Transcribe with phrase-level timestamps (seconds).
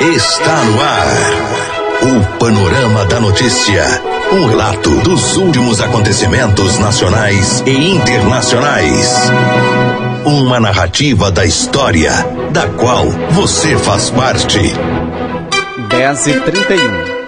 [0.00, 1.06] Está no ar.
[2.00, 3.84] O Panorama da Notícia.
[4.32, 9.30] Um relato dos últimos acontecimentos nacionais e internacionais.
[10.24, 12.12] Uma narrativa da história,
[12.50, 14.58] da qual você faz parte.
[15.90, 17.20] 10 e 31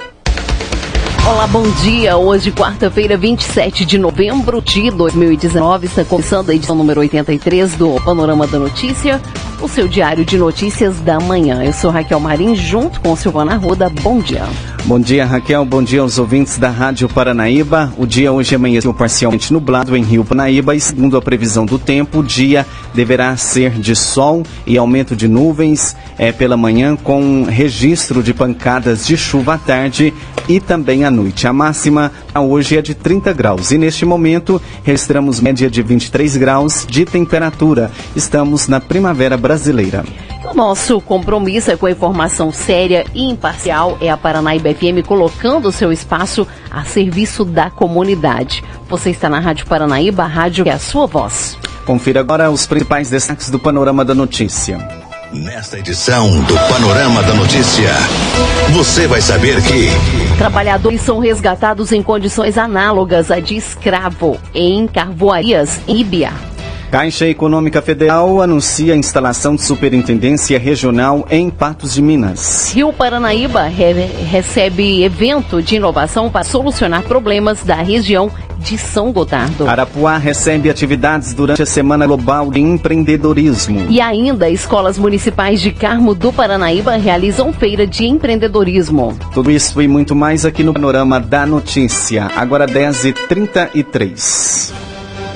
[1.25, 2.17] Olá, bom dia.
[2.17, 8.47] Hoje, quarta-feira, 27 de novembro de 2019, está começando a edição número 83 do Panorama
[8.47, 9.21] da Notícia,
[9.63, 11.63] o seu diário de notícias da manhã.
[11.63, 13.89] Eu sou Raquel Marim, junto com Silvana Ruda.
[14.03, 14.43] Bom dia.
[14.85, 15.65] Bom dia, Raquel.
[15.65, 17.93] Bom dia aos ouvintes da Rádio Paranaíba.
[17.97, 22.19] O dia hoje amanheceu parcialmente nublado em Rio Paranaíba e, segundo a previsão do tempo,
[22.19, 28.21] o dia deverá ser de sol e aumento de nuvens é, pela manhã, com registro
[28.21, 30.13] de pancadas de chuva à tarde
[30.49, 31.47] e também à noite.
[31.47, 36.87] A máxima hoje é de 30 graus e, neste momento, registramos média de 23 graus
[36.89, 37.91] de temperatura.
[38.15, 40.05] Estamos na primavera brasileira.
[40.51, 45.69] O nosso compromisso é com a informação séria e imparcial, é a Paranaíba FM colocando
[45.69, 48.63] o seu espaço a serviço da comunidade.
[48.89, 51.57] Você está na Rádio Paranaíba, a rádio que é a sua voz.
[51.87, 54.77] Confira agora os principais destaques do Panorama da Notícia.
[55.33, 57.91] Nesta edição do Panorama da Notícia,
[58.75, 59.89] você vai saber que.
[60.43, 66.33] Trabalhadores são resgatados em condições análogas a de escravo em carvoarias em Ibia.
[66.91, 72.73] Caixa Econômica Federal anuncia a instalação de superintendência regional em Patos de Minas.
[72.75, 78.29] Rio Paranaíba re recebe evento de inovação para solucionar problemas da região
[78.63, 79.69] de São Gotardo.
[79.69, 83.87] Arapuá recebe atividades durante a Semana Global de Empreendedorismo.
[83.91, 89.19] E ainda, escolas municipais de Carmo do Paranaíba realizam feira de empreendedorismo.
[89.35, 92.31] Tudo isso e muito mais aqui no Panorama da Notícia.
[92.37, 94.73] Agora 10h33.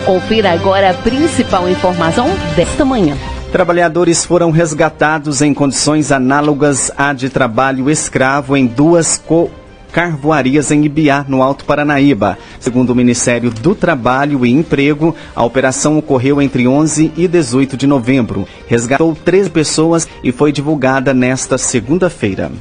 [0.04, 3.16] Confira agora a principal informação desta manhã.
[3.50, 9.50] Trabalhadores foram resgatados em condições análogas à de trabalho escravo em duas co
[9.96, 12.36] carvoarias em Ibiá, no Alto Paranaíba.
[12.60, 17.86] Segundo o Ministério do Trabalho e Emprego, a operação ocorreu entre 11 e 18 de
[17.86, 18.46] novembro.
[18.66, 22.52] Resgatou três pessoas e foi divulgada nesta segunda-feira.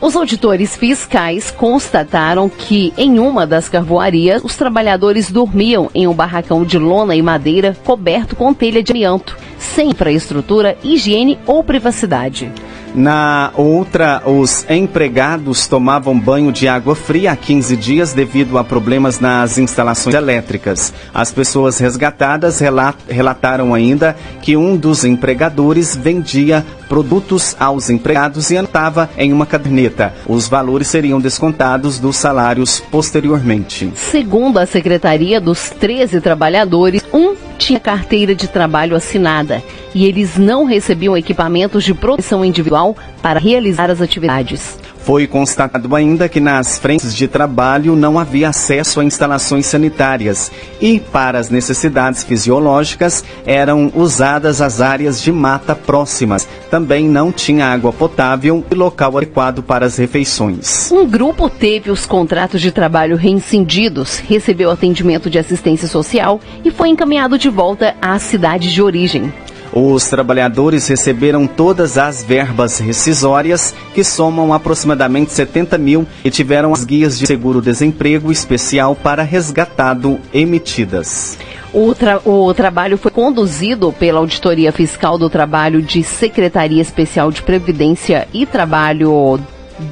[0.00, 6.62] Os auditores fiscais constataram que, em uma das carvoarias, os trabalhadores dormiam em um barracão
[6.62, 12.52] de lona e madeira coberto com telha de amianto, sem infraestrutura, higiene ou privacidade.
[12.94, 19.20] Na outra, os empregados tomavam banho de água fria há 15 dias devido a problemas
[19.20, 20.92] nas instalações elétricas.
[21.12, 22.60] As pessoas resgatadas
[23.08, 30.14] relataram ainda que um dos empregadores vendia produtos aos empregados e anotava em uma caderneta.
[30.26, 33.92] Os valores seriam descontados dos salários posteriormente.
[33.94, 39.62] Segundo a secretaria dos 13 trabalhadores, um tinha carteira de trabalho assinada
[39.94, 44.78] e eles não recebiam equipamentos de proteção individual para realizar as atividades.
[45.08, 50.52] Foi constatado ainda que nas frentes de trabalho não havia acesso a instalações sanitárias
[50.82, 56.46] e, para as necessidades fisiológicas, eram usadas as áreas de mata próximas.
[56.70, 60.92] Também não tinha água potável e local adequado para as refeições.
[60.92, 66.90] Um grupo teve os contratos de trabalho reincindidos, recebeu atendimento de assistência social e foi
[66.90, 69.32] encaminhado de volta à cidade de origem.
[69.72, 76.84] Os trabalhadores receberam todas as verbas rescisórias, que somam aproximadamente 70 mil, e tiveram as
[76.84, 81.38] guias de seguro-desemprego especial para resgatado emitidas.
[81.72, 87.42] O, tra o, trabalho foi conduzido pela Auditoria Fiscal do Trabalho de Secretaria Especial de
[87.42, 89.38] Previdência e Trabalho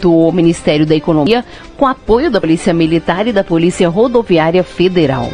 [0.00, 1.44] do Ministério da Economia,
[1.76, 5.30] com apoio da Polícia Militar e da Polícia Rodoviária Federal.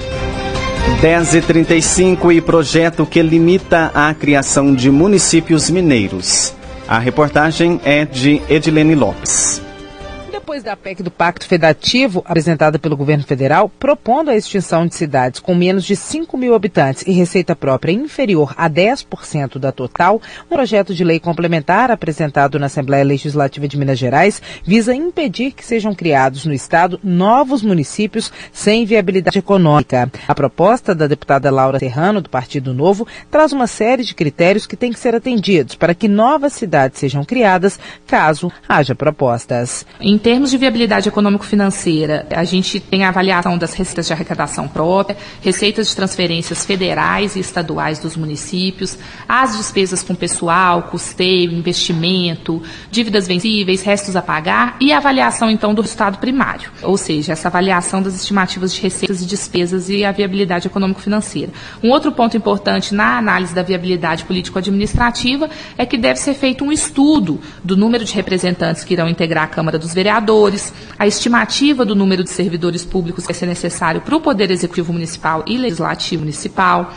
[1.00, 6.54] 10h35 e projeto que limita a criação de municípios mineiros.
[6.87, 9.62] A reportagem é de Edilene Lopes
[10.42, 15.38] depois da PEC do Pacto Federativo, apresentada pelo governo federal, propondo a extinção de cidades
[15.38, 20.20] com menos de 5 mil habitantes e receita própria inferior a 10% da total,
[20.50, 25.64] um projeto de lei complementar apresentado na Assembleia Legislativa de Minas Gerais visa impedir que
[25.64, 30.11] sejam criados no estado novos municípios sem viabilidade econômica.
[30.26, 34.76] A proposta da deputada Laura Serrano, do Partido Novo, traz uma série de critérios que
[34.76, 37.78] têm que ser atendidos para que novas cidades sejam criadas,
[38.08, 39.87] caso haja propostas.
[40.32, 45.88] Termos de viabilidade econômico-financeira, a gente tem a avaliação das receitas de arrecadação própria, receitas
[45.88, 48.99] de transferências federais e estaduais dos municípios,
[49.29, 55.75] as despesas com pessoal, custeio, investimento, dívidas vencíveis, restos a pagar e a avaliação, então,
[55.75, 60.12] do resultado primário, ou seja, essa avaliação das estimativas de receitas e despesas e a
[60.12, 61.52] viabilidade econômico-financeira.
[61.82, 66.73] Um outro ponto importante na análise da viabilidade político-administrativa é que deve ser feito um
[66.73, 70.21] estudo do número de representantes que irão integrar a Câmara dos Vereadores,
[70.98, 74.92] a estimativa do número de servidores públicos que vai ser necessário para o Poder Executivo
[74.92, 76.92] Municipal e Legislativo Municipal,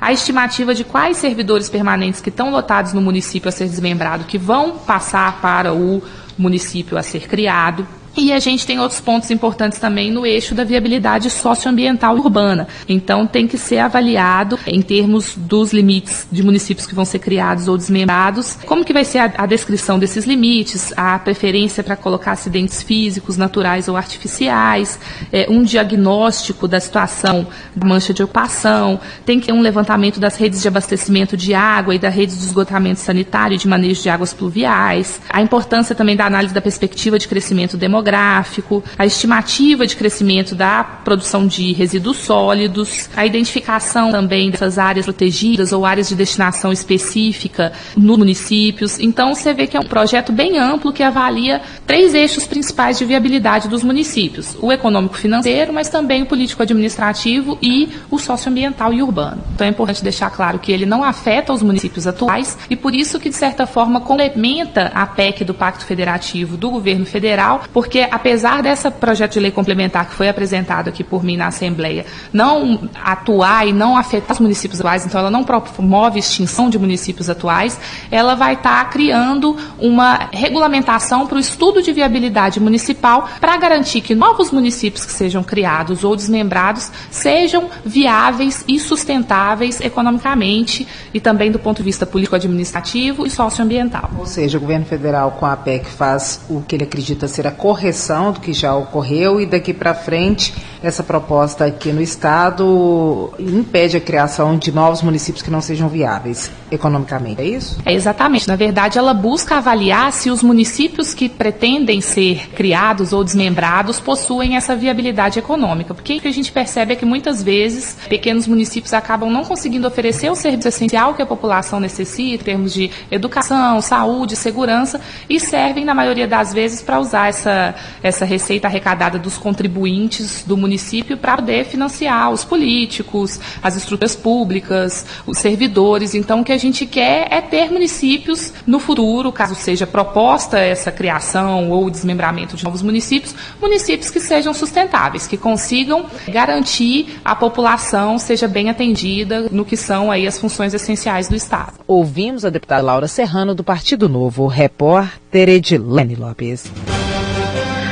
[0.00, 4.38] a estimativa de quais servidores permanentes que estão lotados no município a ser desmembrado, que
[4.38, 6.02] vão passar para o
[6.38, 7.86] município a ser criado.
[8.20, 12.66] E a gente tem outros pontos importantes também no eixo da viabilidade socioambiental urbana.
[12.88, 17.68] Então, tem que ser avaliado em termos dos limites de municípios que vão ser criados
[17.68, 22.32] ou desmembrados, como que vai ser a, a descrição desses limites, a preferência para colocar
[22.32, 24.98] acidentes físicos, naturais ou artificiais,
[25.32, 30.34] é, um diagnóstico da situação da mancha de ocupação, tem que ter um levantamento das
[30.34, 34.08] redes de abastecimento de água e da rede de esgotamento sanitário e de manejo de
[34.08, 39.86] águas pluviais, a importância também da análise da perspectiva de crescimento demográfico, demográfico, a estimativa
[39.86, 46.08] de crescimento da produção de resíduos sólidos, a identificação também dessas áreas protegidas ou áreas
[46.08, 48.98] de destinação específica nos municípios.
[48.98, 53.04] Então, você vê que é um projeto bem amplo que avalia três eixos principais de
[53.04, 59.42] viabilidade dos municípios: o econômico-financeiro, mas também o político-administrativo e o socioambiental e urbano.
[59.54, 63.20] Então, é importante deixar claro que ele não afeta os municípios atuais e, por isso,
[63.20, 68.14] que, de certa forma, complementa a PEC do Pacto Federativo do governo federal, porque porque
[68.14, 72.88] apesar desse projeto de lei complementar que foi apresentado aqui por mim na Assembleia não
[73.02, 77.78] atuar e não afetar os municípios atuais, então ela não promove extinção de municípios atuais,
[78.10, 84.00] ela vai estar tá criando uma regulamentação para o estudo de viabilidade municipal para garantir
[84.00, 91.50] que novos municípios que sejam criados ou desmembrados sejam viáveis e sustentáveis economicamente e também
[91.50, 94.10] do ponto de vista político-administrativo e socioambiental.
[94.18, 97.50] Ou seja, o governo federal com a PEC faz o que ele acredita ser a
[97.50, 100.52] correção correção do que já ocorreu e daqui para frente
[100.82, 106.50] essa proposta aqui no estado impede a criação de novos municípios que não sejam viáveis
[106.70, 107.78] economicamente, é isso?
[107.84, 108.46] É exatamente.
[108.46, 114.56] Na verdade, ela busca avaliar se os municípios que pretendem ser criados ou desmembrados possuem
[114.56, 118.92] essa viabilidade econômica, porque o que a gente percebe é que muitas vezes pequenos municípios
[118.92, 123.80] acabam não conseguindo oferecer o serviço essencial que a população necessita, em termos de educação,
[123.80, 127.67] saúde, segurança, e servem, na maioria das vezes, para usar essa
[128.02, 135.06] essa, receita arrecadada dos contribuintes do município para poder financiar os políticos, as estruturas públicas,
[135.26, 136.14] os servidores.
[136.14, 140.92] Então, o que a gente quer é ter municípios no futuro, caso seja proposta essa
[140.92, 148.18] criação ou desmembramento de novos municípios, municípios que sejam sustentáveis, que consigam garantir a população
[148.18, 151.74] seja bem atendida no que são aí as funções essenciais do Estado.
[151.86, 156.70] Ouvimos a deputada Laura Serrano do Partido Novo, repórter Edilene Lopes.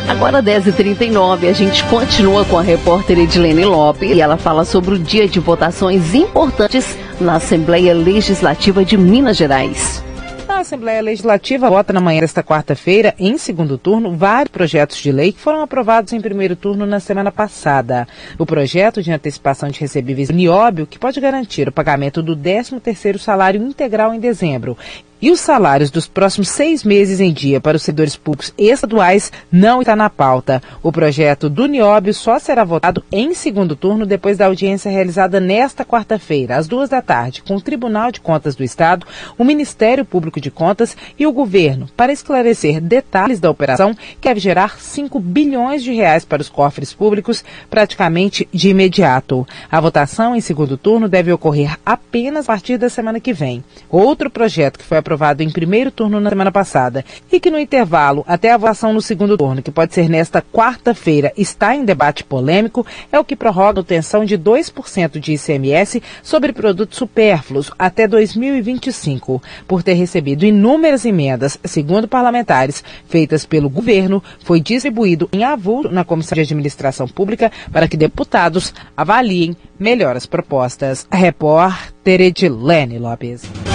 [0.08, 4.98] Agora 10h39, a gente continua com a repórter Edilene Lopes e ela fala sobre o
[4.98, 10.02] dia de votações importantes na Assembleia Legislativa de Minas Gerais.
[10.48, 15.32] A Assembleia Legislativa vota na manhã desta quarta-feira, em segundo turno, vários projetos de lei
[15.32, 18.06] que foram aprovados em primeiro turno na semana passada.
[18.38, 23.60] O projeto de antecipação de recebíveis Nióbio, que pode garantir o pagamento do 13º salário
[23.60, 24.78] integral em dezembro
[25.26, 29.80] e os salários dos próximos seis meses em dia para os servidores públicos estaduais não
[29.80, 30.62] está na pauta.
[30.84, 35.84] O projeto do Nióbio só será votado em segundo turno depois da audiência realizada nesta
[35.84, 39.04] quarta-feira, às duas da tarde, com o Tribunal de Contas do Estado,
[39.36, 44.38] o Ministério Público de Contas e o governo, para esclarecer detalhes da operação que deve
[44.38, 49.44] gerar 5 bilhões de reais para os cofres públicos praticamente de imediato.
[49.68, 53.64] A votação em segundo turno deve ocorrer apenas a partir da semana que vem.
[53.90, 58.24] Outro projeto que foi aprovado em primeiro turno na semana passada e que no intervalo
[58.28, 62.86] até a votação no segundo turno, que pode ser nesta quarta-feira, está em debate polêmico,
[63.10, 69.40] é o que prorroga a manutenção de 2% de ICMS sobre produtos supérfluos até 2025.
[69.66, 76.04] Por ter recebido inúmeras emendas, segundo parlamentares, feitas pelo governo, foi distribuído em avulso na
[76.04, 81.06] Comissão de Administração Pública para que deputados avaliem melhor as propostas.
[81.10, 83.65] Repórter Edilene Lopes.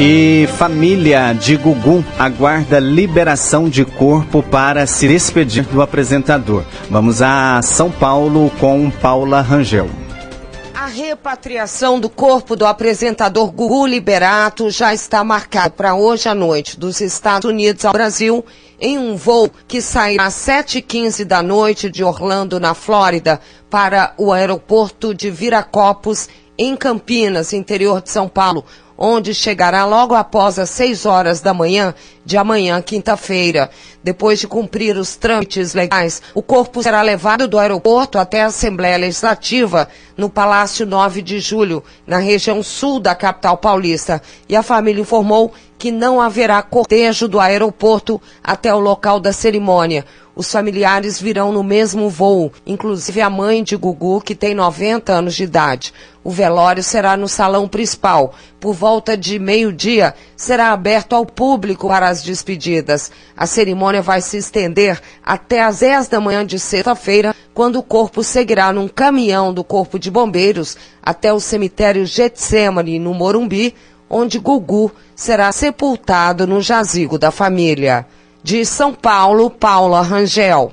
[0.00, 6.62] E família de Gugu aguarda liberação de corpo para se despedir do apresentador.
[6.88, 9.88] Vamos a São Paulo com Paula Rangel.
[10.72, 16.78] A repatriação do corpo do apresentador Gugu Liberato já está marcada para hoje à noite
[16.78, 18.44] dos Estados Unidos ao Brasil
[18.80, 24.32] em um voo que sairá às 7h15 da noite de Orlando, na Flórida, para o
[24.32, 28.64] aeroporto de Viracopos, em Campinas, interior de São Paulo,
[28.98, 33.70] onde chegará logo após as 6 horas da manhã de amanhã, quinta-feira.
[34.02, 38.96] Depois de cumprir os trâmites legais, o corpo será levado do aeroporto até a Assembleia
[38.96, 44.20] Legislativa, no Palácio 9 de Julho, na região sul da capital paulista.
[44.48, 50.04] E a família informou que não haverá cortejo do aeroporto até o local da cerimônia.
[50.38, 55.34] Os familiares virão no mesmo voo, inclusive a mãe de Gugu, que tem 90 anos
[55.34, 55.92] de idade.
[56.22, 58.32] O velório será no salão principal.
[58.60, 63.10] Por volta de meio-dia, será aberto ao público para as despedidas.
[63.36, 68.22] A cerimônia vai se estender até às 10 da manhã de sexta-feira, quando o corpo
[68.22, 73.74] seguirá num caminhão do Corpo de Bombeiros até o cemitério Getsemane, no Morumbi,
[74.08, 78.06] onde Gugu será sepultado no jazigo da família.
[78.42, 80.72] De São Paulo, Paula Rangel.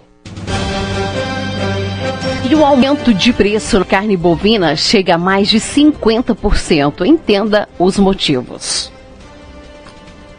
[2.48, 7.06] E o aumento de preço na carne bovina chega a mais de 50%.
[7.06, 8.92] Entenda os motivos.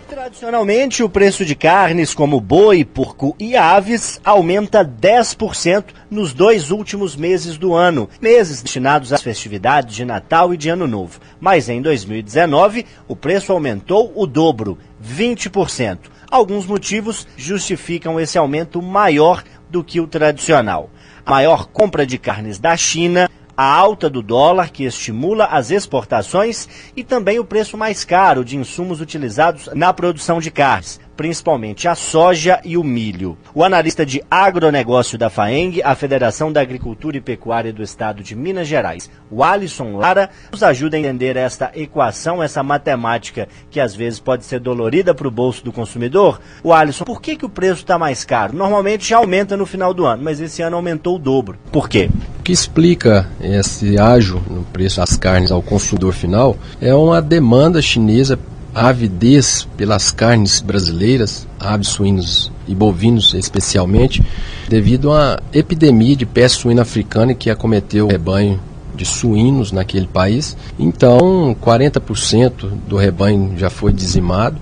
[0.08, 7.14] Tradicionalmente, o preço de carnes como boi, porco e aves aumenta 10% nos dois últimos
[7.14, 11.20] meses do ano, meses destinados às festividades de Natal e de Ano Novo.
[11.38, 15.98] Mas em 2019, o preço aumentou o dobro, 20%.
[16.30, 20.90] Alguns motivos justificam esse aumento maior do que o tradicional.
[21.24, 26.68] A maior compra de carnes da China, a alta do dólar, que estimula as exportações,
[26.94, 31.94] e também o preço mais caro de insumos utilizados na produção de carnes principalmente a
[31.94, 33.36] soja e o milho.
[33.54, 38.36] O analista de agronegócio da FAENG, a Federação da Agricultura e Pecuária do Estado de
[38.36, 43.94] Minas Gerais, o Alisson Lara, nos ajuda a entender esta equação, essa matemática que às
[43.94, 46.40] vezes pode ser dolorida para o bolso do consumidor.
[46.62, 48.54] O Alisson, por que, que o preço está mais caro?
[48.54, 51.58] Normalmente já aumenta no final do ano, mas esse ano aumentou o dobro.
[51.72, 52.10] Por quê?
[52.38, 57.80] O que explica esse ágio no preço das carnes ao consumidor final é uma demanda
[57.80, 58.38] chinesa
[58.76, 64.22] a avidez pelas carnes brasileiras, aves, suínos e bovinos especialmente,
[64.68, 68.60] devido a epidemia de peste suína africana que acometeu o rebanho
[68.96, 70.56] de suínos naquele país.
[70.78, 74.56] Então, 40% do rebanho já foi dizimado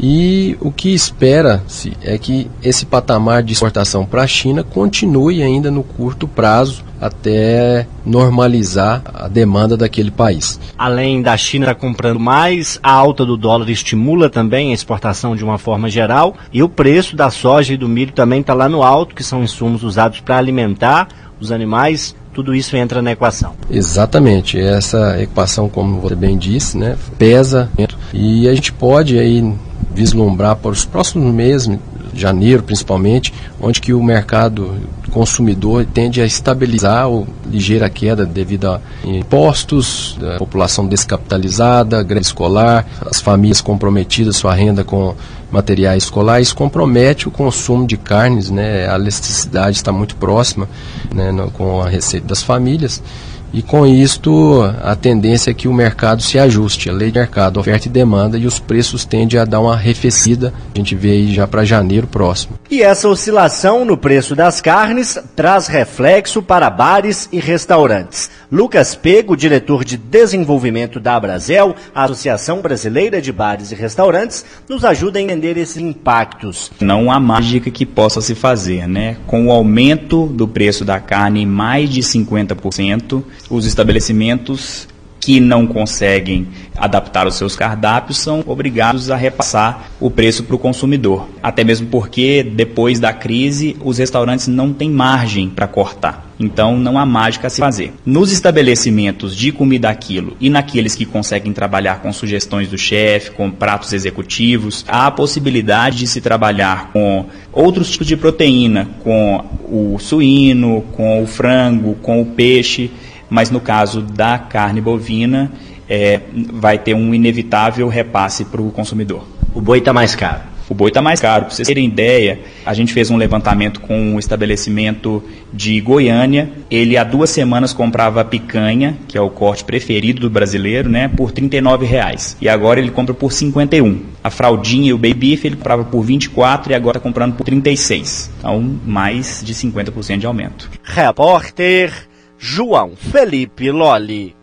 [0.00, 5.72] e o que espera-se é que esse patamar de exportação para a China continue ainda
[5.72, 10.60] no curto prazo até normalizar a demanda daquele país.
[10.76, 15.44] Além da China tá comprando mais, a alta do dólar estimula também a exportação de
[15.44, 18.84] uma forma geral e o preço da soja e do milho também está lá no
[18.84, 21.08] alto, que são insumos usados para alimentar
[21.40, 23.52] os animais tudo isso entra na equação.
[23.70, 27.70] Exatamente, essa equação, como você bem disse, né, pesa
[28.12, 29.54] e a gente pode aí
[29.94, 31.78] vislumbrar para os próximos meses,
[32.20, 34.74] janeiro principalmente, onde que o mercado
[35.10, 42.86] consumidor tende a estabilizar ou ligeira queda devido a impostos, a população descapitalizada, greve escolar,
[43.06, 45.14] as famílias comprometidas sua renda com
[45.50, 48.88] materiais escolares, compromete o consumo de carnes, né?
[48.88, 50.68] A elasticidade está muito próxima
[51.14, 53.02] né, com a receita das famílias
[53.52, 57.58] e com isto, a tendência é que o mercado se ajuste, a lei de mercado,
[57.58, 60.52] oferta e demanda, e os preços tendem a dar uma arrefecida.
[60.74, 62.58] A gente vê aí já para janeiro próximo.
[62.70, 68.30] E essa oscilação no preço das carnes traz reflexo para bares e restaurantes.
[68.50, 74.84] Lucas Pego, diretor de desenvolvimento da Abrazel, a Associação Brasileira de Bares e Restaurantes, nos
[74.86, 76.70] ajuda a entender esses impactos.
[76.80, 79.18] Não há mágica que possa se fazer, né?
[79.26, 84.88] Com o aumento do preço da carne em mais de 50%, os estabelecimentos
[85.20, 90.58] que não conseguem adaptar os seus cardápios são obrigados a repassar o preço para o
[90.58, 91.28] consumidor.
[91.42, 96.26] Até mesmo porque, depois da crise, os restaurantes não têm margem para cortar.
[96.40, 97.92] Então, não há mágica a se fazer.
[98.06, 103.50] Nos estabelecimentos de comida aquilo e naqueles que conseguem trabalhar com sugestões do chefe, com
[103.50, 109.98] pratos executivos, há a possibilidade de se trabalhar com outros tipos de proteína, com o
[109.98, 112.90] suíno, com o frango, com o peixe
[113.30, 115.50] mas no caso da carne bovina,
[115.88, 116.20] é,
[116.52, 119.24] vai ter um inevitável repasse para o consumidor.
[119.54, 120.42] O boi está mais caro.
[120.68, 121.46] O boi está mais caro.
[121.46, 126.50] Para vocês terem ideia, a gente fez um levantamento com um estabelecimento de Goiânia.
[126.70, 131.30] Ele há duas semanas comprava picanha, que é o corte preferido do brasileiro, né, por
[131.30, 132.36] R$ reais.
[132.38, 134.02] E agora ele compra por 51.
[134.22, 137.44] A fraldinha e o baby beef ele comprava por 24 e agora está comprando por
[137.44, 138.30] 36.
[138.38, 140.70] Então, mais de 50% de aumento.
[140.82, 142.08] Repórter
[142.38, 144.36] João Felipe Loli.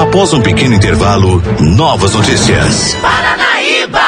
[0.00, 2.94] Após um pequeno intervalo, novas notícias.
[2.94, 4.00] Paranaíba!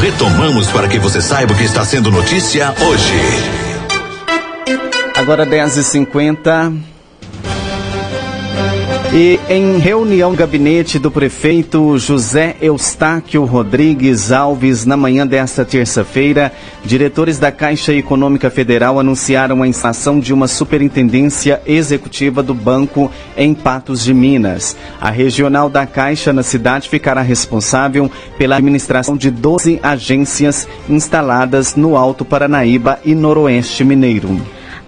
[0.00, 3.14] Retomamos para que você saiba o que está sendo notícia hoje.
[5.14, 6.91] Agora 10h50.
[9.14, 16.50] E em reunião gabinete do prefeito José Eustáquio Rodrigues Alves, na manhã desta terça-feira,
[16.82, 23.52] diretores da Caixa Econômica Federal anunciaram a instalação de uma superintendência executiva do banco em
[23.52, 24.74] Patos de Minas.
[24.98, 31.98] A regional da Caixa na cidade ficará responsável pela administração de 12 agências instaladas no
[31.98, 34.40] Alto Paranaíba e Noroeste Mineiro.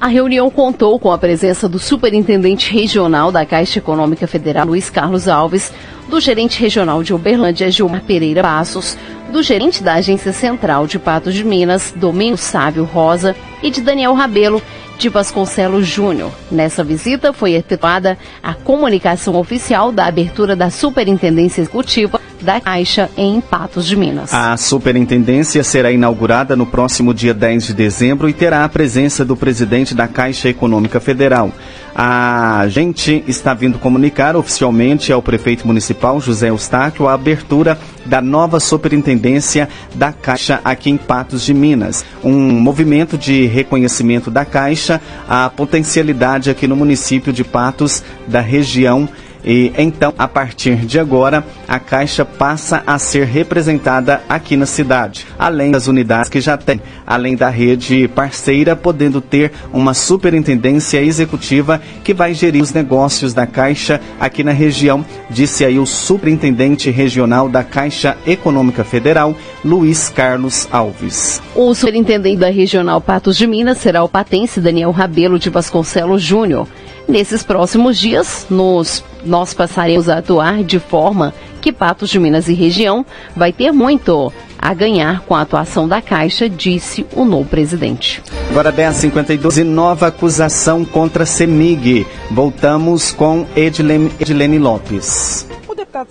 [0.04, 5.28] A reunião contou com a presença do superintendente regional da Caixa Econômica Federal, Luiz Carlos
[5.28, 5.72] Alves,
[6.10, 8.98] do gerente regional de Uberlândia, Gilmar Pereira Passos,
[9.32, 14.12] do gerente da Agência Central de Patos de Minas, Domingos Sávio Rosa, e de Daniel
[14.12, 14.60] Rabelo,
[14.98, 16.30] de Vasconcelos Júnior.
[16.50, 23.40] Nessa visita foi efetuada a comunicação oficial da abertura da Superintendência Executiva da Caixa em
[23.40, 24.32] Patos de Minas.
[24.32, 29.34] A superintendência será inaugurada no próximo dia 10 de dezembro e terá a presença do
[29.34, 31.50] presidente da Caixa Econômica Federal.
[31.94, 38.58] A gente está vindo comunicar oficialmente ao prefeito municipal José Eustáquio a abertura da nova
[38.58, 42.04] superintendência da Caixa aqui em Patos de Minas.
[42.22, 49.08] Um movimento de reconhecimento da Caixa, a potencialidade aqui no município de Patos, da região
[49.44, 55.26] e então, a partir de agora, a Caixa passa a ser representada aqui na cidade,
[55.38, 61.80] além das unidades que já tem, além da rede parceira, podendo ter uma superintendência executiva
[62.02, 67.48] que vai gerir os negócios da Caixa aqui na região, disse aí o superintendente regional
[67.48, 71.42] da Caixa Econômica Federal, Luiz Carlos Alves.
[71.54, 76.66] O superintendente da regional Patos de Minas será o patense Daniel Rabelo de Vasconcelos Júnior.
[77.06, 82.54] Nesses próximos dias, nos, nós passaremos a atuar de forma que Patos de Minas e
[82.54, 88.22] região vai ter muito a ganhar com a atuação da Caixa, disse o novo presidente.
[88.50, 92.06] Agora 10h52 e nova acusação contra Semig.
[92.30, 95.53] Voltamos com Edilene, Edilene Lopes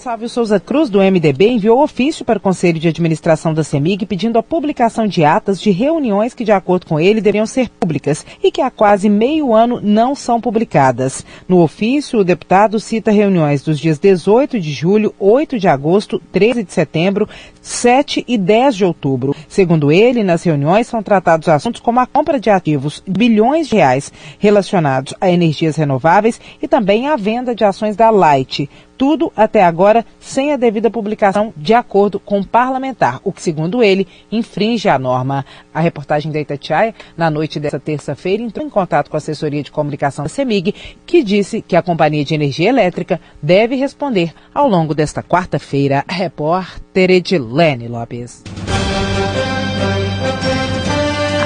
[0.03, 4.37] Sávio Souza Cruz, do MDB, enviou ofício para o Conselho de Administração da CEMIG pedindo
[4.37, 8.51] a publicação de atas de reuniões que, de acordo com ele, deveriam ser públicas e
[8.51, 11.25] que há quase meio ano não são publicadas.
[11.47, 16.65] No ofício, o deputado cita reuniões dos dias 18 de julho, 8 de agosto, 13
[16.65, 17.29] de setembro,
[17.61, 19.33] 7 e 10 de outubro.
[19.47, 24.11] Segundo ele, nas reuniões são tratados assuntos como a compra de ativos bilhões de reais
[24.37, 28.69] relacionados a energias renováveis e também a venda de ações da Light
[29.03, 33.83] tudo até agora sem a devida publicação de acordo com o parlamentar, o que, segundo
[33.83, 35.45] ele, infringe a norma.
[35.73, 39.73] A reportagem da Itatiaia, na noite desta terça-feira, entrou em contato com a assessoria de
[39.73, 40.73] comunicação da CEMIG,
[41.05, 46.05] que disse que a Companhia de Energia Elétrica deve responder ao longo desta quarta-feira.
[46.07, 48.41] Repórter Edilene Lopes.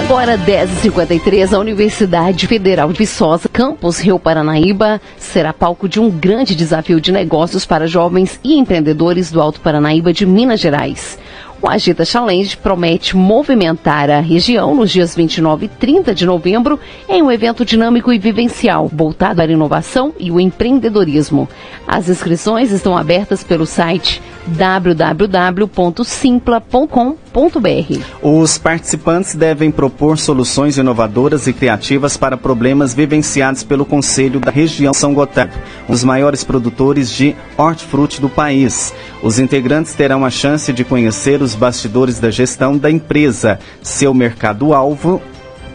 [0.08, 6.56] Agora 10h53, a Universidade Federal de Viçosa, campus Rio Paranaíba, será palco de um grande
[6.56, 11.20] desafio de negócios para jovens e empreendedores do Alto Paranaíba de Minas Gerais.
[11.62, 17.22] O Agita Challenge promete movimentar a região nos dias 29 e 30 de novembro em
[17.22, 21.50] um evento dinâmico e vivencial, voltado à inovação e o empreendedorismo.
[21.86, 27.27] As inscrições estão abertas pelo site www.simpla.com.br.
[28.20, 34.92] Os participantes devem propor soluções inovadoras e criativas para problemas vivenciados pelo Conselho da Região
[34.92, 35.54] São Gotardo,
[35.88, 38.92] um dos maiores produtores de hortifruti do país.
[39.22, 45.22] Os integrantes terão a chance de conhecer os bastidores da gestão da empresa, seu mercado-alvo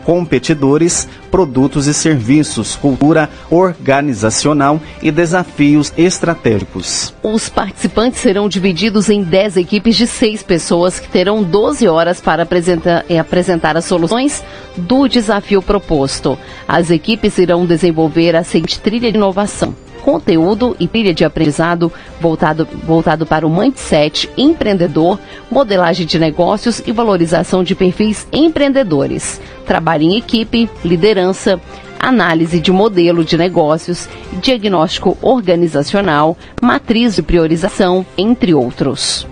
[0.05, 7.15] competidores, produtos e serviços, cultura organizacional e desafios estratégicos.
[7.23, 12.43] Os participantes serão divididos em 10 equipes de 6 pessoas que terão 12 horas para
[12.43, 14.43] apresentar, eh, apresentar as soluções
[14.77, 16.39] do desafio proposto.
[16.67, 22.69] As equipes irão desenvolver a seguinte trilha de inovação conteúdo e trilha de aprendizado voltado,
[22.85, 25.19] voltado para o mindset empreendedor,
[25.51, 31.61] modelagem de negócios e valorização de perfis empreendedores, trabalho em equipe, liderança,
[31.99, 34.09] análise de modelo de negócios,
[34.41, 39.27] diagnóstico organizacional, matriz de priorização, entre outros.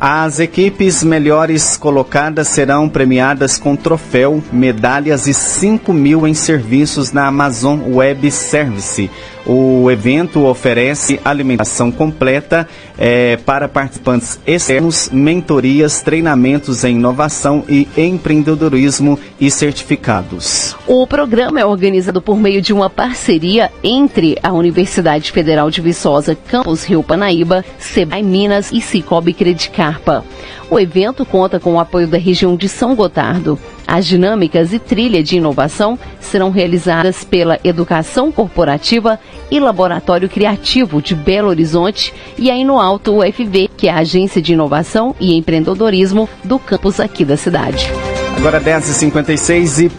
[0.00, 7.26] As equipes melhores colocadas serão premiadas com troféu, medalhas e 5 mil em serviços na
[7.26, 9.10] Amazon Web Service.
[9.52, 19.18] O evento oferece alimentação completa é, para participantes externos, mentorias, treinamentos em inovação e empreendedorismo
[19.40, 20.76] e certificados.
[20.86, 26.36] O programa é organizado por meio de uma parceria entre a Universidade Federal de Viçosa,
[26.36, 30.24] Campus Rio Panaíba, Sebrae Minas e Cicobi Credicarpa.
[30.70, 33.58] O evento conta com o apoio da região de São Gotardo.
[33.90, 39.18] As dinâmicas e trilha de inovação serão realizadas pela Educação Corporativa
[39.50, 44.40] e Laboratório Criativo de Belo Horizonte e aí no Alto UFV, que é a Agência
[44.40, 47.90] de Inovação e Empreendedorismo do campus aqui da cidade.
[48.36, 49.90] Agora 10h56 e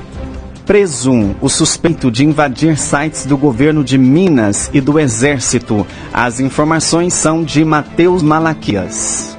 [0.65, 5.85] Presum, o suspeito de invadir sites do governo de Minas e do Exército.
[6.13, 9.30] As informações são de Matheus Malaquias.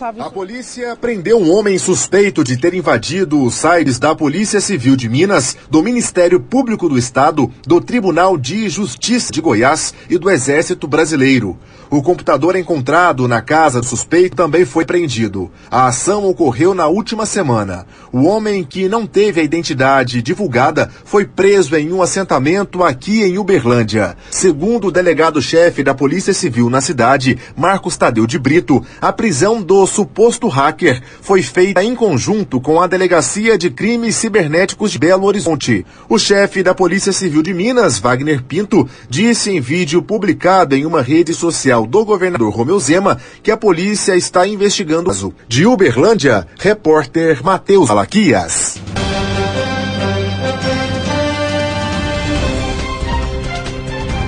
[0.00, 5.10] A polícia prendeu um homem suspeito de ter invadido os sites da Polícia Civil de
[5.10, 10.88] Minas, do Ministério Público do Estado, do Tribunal de Justiça de Goiás e do Exército
[10.88, 11.58] Brasileiro.
[11.92, 15.50] O computador encontrado na casa do suspeito também foi apreendido.
[15.68, 17.84] A ação ocorreu na última semana.
[18.12, 23.38] O homem, que não teve a identidade divulgada, foi preso em um assentamento aqui em
[23.38, 24.16] Uberlândia.
[24.30, 29.84] Segundo o delegado-chefe da Polícia Civil na cidade, Marcos Tadeu de Brito, a prisão do
[29.84, 35.84] suposto hacker foi feita em conjunto com a Delegacia de Crimes Cibernéticos de Belo Horizonte.
[36.08, 41.02] O chefe da Polícia Civil de Minas, Wagner Pinto, disse em vídeo publicado em uma
[41.02, 45.34] rede social do governador Romeu Zema que a polícia está investigando o caso.
[45.46, 48.80] De Uberlândia, repórter Matheus Alaquias.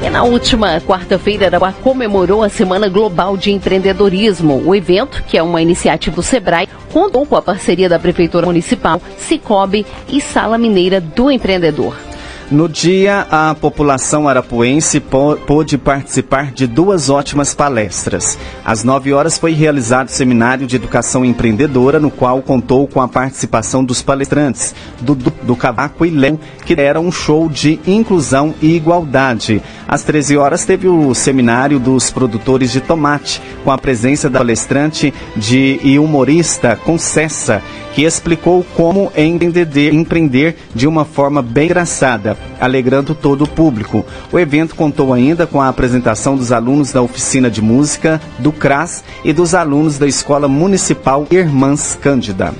[0.05, 4.61] E na última quarta-feira, Arauá comemorou a Semana Global de Empreendedorismo.
[4.67, 9.01] O evento, que é uma iniciativa do SEBRAE, contou com a parceria da Prefeitura Municipal,
[9.17, 12.12] Cicobi e Sala Mineira do Empreendedor.
[12.51, 18.39] No dia, a população arapuense pôde participar de duas ótimas palestras.
[18.65, 23.09] Às 9 horas foi realizado o seminário de educação empreendedora, no qual contou com a
[23.09, 28.55] participação dos palestrantes Dudu do, do Cavaco e Léo, que deram um show de inclusão
[28.61, 29.63] e igualdade.
[29.89, 35.13] Às 13 horas teve o seminário dos produtores de tomate, com a presença da palestrante
[35.37, 37.63] de, e humorista Concessa,
[37.95, 44.05] que explicou como empreender, empreender de uma forma bem engraçada, alegrando todo o público.
[44.31, 49.05] O evento contou ainda com a apresentação dos alunos da oficina de música, do CRAS
[49.25, 52.53] e dos alunos da Escola Municipal Irmãs Cândida.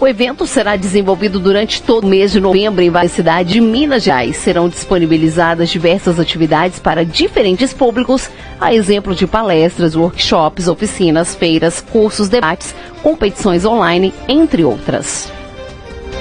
[0.00, 4.02] O evento será desenvolvido durante todo o mês de novembro em várias cidades de Minas
[4.02, 4.36] Gerais.
[4.36, 12.30] Serão disponibilizadas diversas atividades para diferentes públicos, a exemplo de palestras, workshops, oficinas, feiras, cursos,
[12.30, 15.30] debates, competições online, entre outras.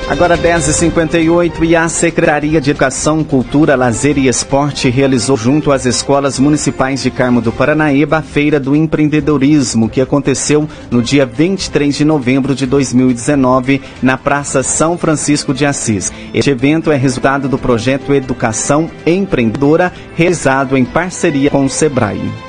[0.09, 6.39] Agora 10h58 e a Secretaria de Educação, Cultura, Lazer e Esporte realizou junto às escolas
[6.39, 12.03] municipais de Carmo do Paranaíba a Feira do Empreendedorismo, que aconteceu no dia 23 de
[12.03, 16.11] novembro de 2019 na Praça São Francisco de Assis.
[16.33, 22.48] Este evento é resultado do projeto Educação Empreendedora, realizado em parceria com o SEBRAE.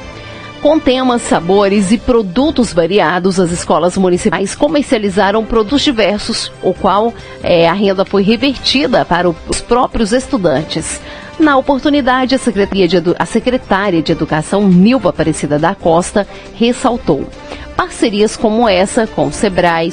[0.62, 7.66] Com temas, sabores e produtos variados, as escolas municipais comercializaram produtos diversos, o qual é,
[7.66, 11.00] a renda foi revertida para os próprios estudantes.
[11.38, 17.26] Na oportunidade, a, de, a secretária de Educação, Nilva Aparecida da Costa, ressaltou
[17.74, 19.90] parcerias como essa com o SEBRAE,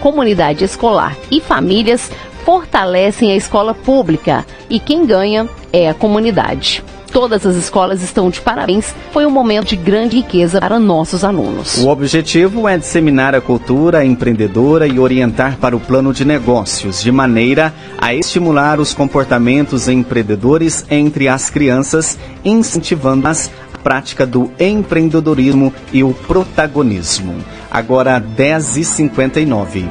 [0.00, 2.10] Comunidade Escolar e Famílias
[2.42, 6.82] fortalecem a escola pública e quem ganha é a comunidade
[7.16, 8.94] todas as escolas estão de parabéns.
[9.10, 11.78] Foi um momento de grande riqueza para nossos alunos.
[11.78, 17.10] O objetivo é disseminar a cultura empreendedora e orientar para o plano de negócios, de
[17.10, 23.50] maneira a estimular os comportamentos empreendedores entre as crianças, incentivando as
[23.82, 27.36] prática do empreendedorismo e o protagonismo.
[27.70, 29.88] Agora 10h59.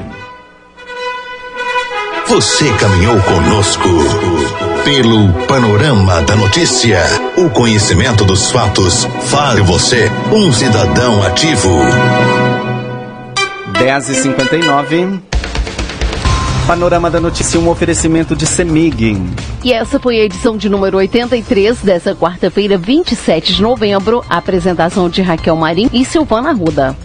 [2.28, 3.90] Você caminhou conosco
[4.86, 7.02] pelo panorama da notícia.
[7.36, 11.72] O conhecimento dos fatos faz você um cidadão ativo.
[13.74, 15.20] 10h59.
[16.68, 19.20] Panorama da Notícia, um oferecimento de Semig.
[19.64, 24.24] E essa foi a edição de número 83 dessa quarta-feira, 27 de novembro.
[24.30, 26.96] A apresentação de Raquel Marim e Silvana Ruda.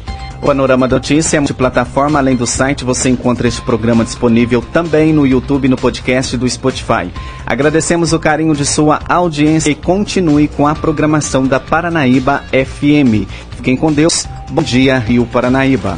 [0.41, 2.19] Panorama Notícia é multiplataforma.
[2.19, 6.49] Além do site, você encontra este programa disponível também no YouTube e no podcast do
[6.49, 7.11] Spotify.
[7.47, 13.29] Agradecemos o carinho de sua audiência e continue com a programação da Paranaíba FM.
[13.57, 14.27] Fiquem com Deus.
[14.51, 15.97] Bom dia, Rio Paranaíba.